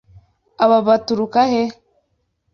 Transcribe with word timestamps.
Aba 0.63 0.79
baturuka 0.87 1.39
he? 1.51 1.63